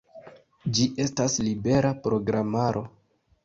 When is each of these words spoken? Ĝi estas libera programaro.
Ĝi 0.77 0.87
estas 1.03 1.37
libera 1.49 1.95
programaro. 2.09 2.87